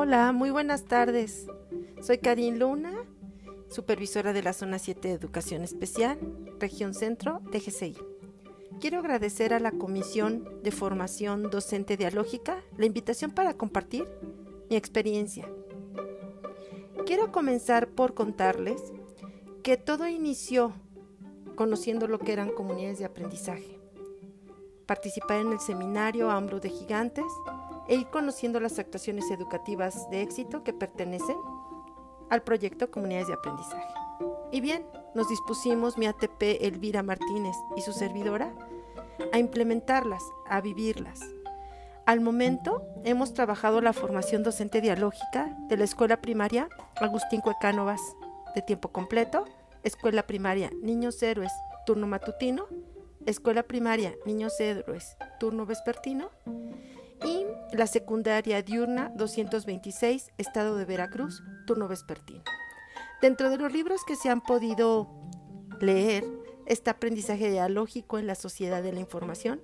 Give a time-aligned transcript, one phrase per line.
[0.00, 1.48] Hola, muy buenas tardes.
[2.00, 2.92] Soy Karin Luna,
[3.68, 6.20] supervisora de la Zona 7 de Educación Especial,
[6.60, 7.96] Región Centro de GCI.
[8.80, 14.06] Quiero agradecer a la Comisión de Formación Docente Dialógica la invitación para compartir
[14.70, 15.48] mi experiencia.
[17.04, 18.80] Quiero comenzar por contarles
[19.64, 20.74] que todo inició
[21.56, 23.80] conociendo lo que eran comunidades de aprendizaje.
[24.86, 27.26] Participar en el seminario Ambro de Gigantes
[27.88, 31.36] e ir conociendo las actuaciones educativas de éxito que pertenecen
[32.30, 33.94] al proyecto Comunidades de Aprendizaje.
[34.52, 38.54] Y bien, nos dispusimos mi ATP Elvira Martínez y su servidora
[39.32, 41.20] a implementarlas, a vivirlas.
[42.06, 48.00] Al momento hemos trabajado la formación docente dialógica de la escuela primaria Agustín Cuecánovas
[48.54, 49.44] de tiempo completo,
[49.82, 51.52] escuela primaria Niños Héroes,
[51.84, 52.66] turno matutino,
[53.26, 56.30] escuela primaria Niños Héroes, turno vespertino
[57.72, 62.42] la secundaria diurna 226, Estado de Veracruz, turno vespertino.
[63.20, 65.08] Dentro de los libros que se han podido
[65.80, 66.24] leer
[66.66, 69.60] está Aprendizaje Dialógico en la Sociedad de la Información,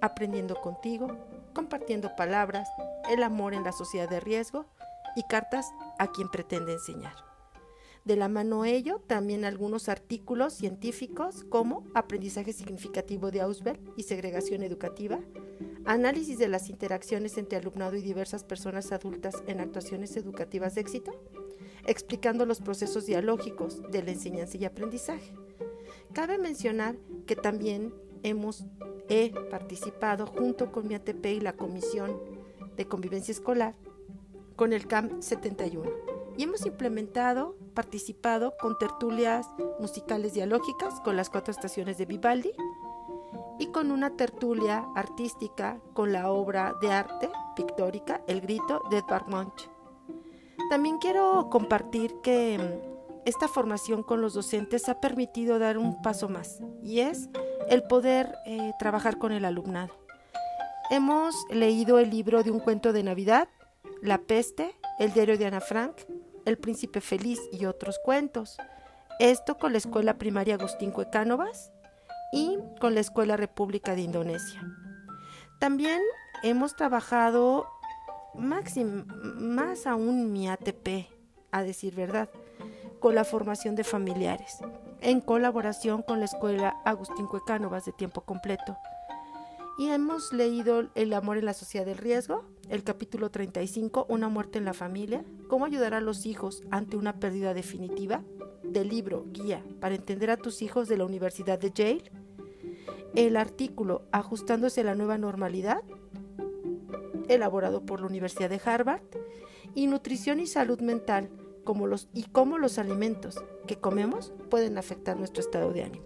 [0.00, 1.16] Aprendiendo contigo,
[1.54, 2.68] Compartiendo Palabras,
[3.10, 4.66] El Amor en la Sociedad de Riesgo
[5.14, 5.66] y Cartas
[5.98, 7.14] a quien pretende enseñar.
[8.04, 14.64] De la mano ello, también algunos artículos científicos como Aprendizaje Significativo de Ausberg y Segregación
[14.64, 15.20] Educativa,
[15.84, 21.12] Análisis de las interacciones entre alumnado y diversas personas adultas en actuaciones educativas de éxito,
[21.86, 25.34] explicando los procesos dialógicos de la enseñanza y aprendizaje.
[26.12, 28.64] Cabe mencionar que también hemos
[29.08, 32.18] he participado junto con mi ATP y la Comisión
[32.76, 33.74] de Convivencia Escolar
[34.56, 35.90] con el CAM 71
[36.36, 39.46] y hemos implementado, participado con tertulias
[39.80, 42.52] musicales dialógicas con las cuatro estaciones de Vivaldi
[43.62, 49.28] y con una tertulia artística con la obra de arte pictórica El Grito de Edvard
[49.28, 49.70] Munch.
[50.68, 56.28] También quiero compartir que mm, esta formación con los docentes ha permitido dar un paso
[56.28, 57.28] más y es
[57.68, 59.94] el poder eh, trabajar con el alumnado.
[60.90, 63.46] Hemos leído el libro de un cuento de Navidad,
[64.02, 65.98] La peste, el diario de Ana Frank,
[66.46, 68.56] El príncipe feliz y otros cuentos.
[69.20, 71.70] Esto con la escuela primaria Agustín Cuecánovas
[72.32, 74.60] y con la Escuela República de Indonesia.
[75.60, 76.00] También
[76.42, 77.68] hemos trabajado
[78.34, 81.06] más aún mi ATP,
[81.52, 82.30] a decir verdad,
[82.98, 84.58] con la formación de familiares,
[85.00, 88.76] en colaboración con la Escuela Agustín Cuecánovas de tiempo completo.
[89.78, 94.58] Y hemos leído El amor en la sociedad del riesgo, el capítulo 35, Una muerte
[94.58, 98.22] en la familia, cómo ayudar a los hijos ante una pérdida definitiva,
[98.62, 102.10] del libro Guía para entender a tus hijos de la Universidad de Yale,
[103.14, 105.82] el artículo Ajustándose a la nueva normalidad,
[107.28, 109.02] elaborado por la Universidad de Harvard,
[109.74, 111.30] y Nutrición y Salud Mental,
[111.64, 116.04] como los, y cómo los alimentos que comemos pueden afectar nuestro estado de ánimo.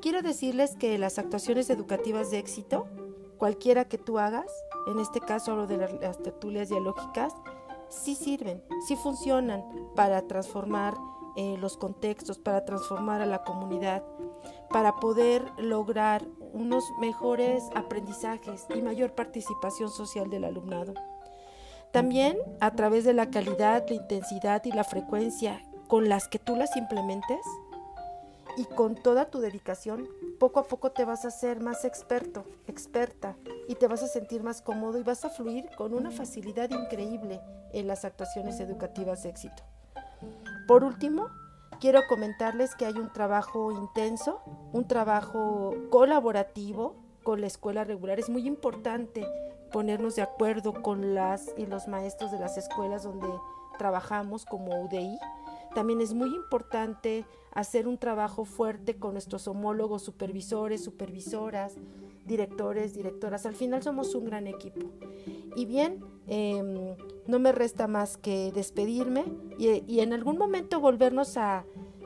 [0.00, 2.86] Quiero decirles que las actuaciones educativas de éxito,
[3.36, 4.50] cualquiera que tú hagas,
[4.86, 7.34] en este caso hablo de las tertulias dialógicas,
[7.90, 9.64] sí sirven, sí funcionan
[9.94, 10.96] para transformar
[11.36, 14.02] eh, los contextos, para transformar a la comunidad,
[14.70, 20.94] para poder lograr unos mejores aprendizajes y mayor participación social del alumnado.
[21.92, 26.56] También a través de la calidad, la intensidad y la frecuencia con las que tú
[26.56, 27.40] las implementes
[28.56, 33.36] y con toda tu dedicación, poco a poco te vas a ser más experto, experta
[33.68, 37.40] y te vas a sentir más cómodo y vas a fluir con una facilidad increíble
[37.72, 39.62] en las actuaciones educativas de éxito.
[40.66, 41.28] Por último,
[41.80, 44.40] quiero comentarles que hay un trabajo intenso,
[44.72, 48.18] un trabajo colaborativo con la escuela regular.
[48.18, 49.26] Es muy importante
[49.72, 53.28] ponernos de acuerdo con las y los maestros de las escuelas donde
[53.78, 55.18] trabajamos como UDI.
[55.74, 61.74] También es muy importante hacer un trabajo fuerte con nuestros homólogos, supervisores, supervisoras,
[62.26, 63.46] directores, directoras.
[63.46, 64.86] Al final somos un gran equipo.
[65.56, 66.96] Y bien, em,
[67.26, 69.24] no me resta más que despedirme
[69.58, 71.64] y, y en algún momento volvernos a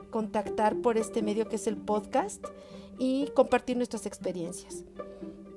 [0.09, 2.43] contactar por este medio que es el podcast
[2.97, 4.83] y compartir nuestras experiencias.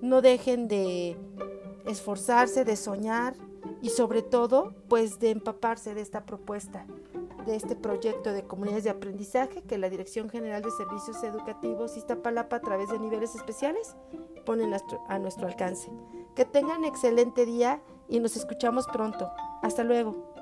[0.00, 1.16] No dejen de
[1.86, 3.34] esforzarse, de soñar
[3.82, 6.86] y sobre todo pues de empaparse de esta propuesta,
[7.46, 12.56] de este proyecto de comunidades de aprendizaje que la Dirección General de Servicios Educativos Iztapalapa
[12.56, 13.96] a través de niveles especiales
[14.44, 14.64] pone
[15.08, 15.90] a nuestro alcance.
[16.34, 19.30] Que tengan excelente día y nos escuchamos pronto.
[19.62, 20.37] Hasta luego.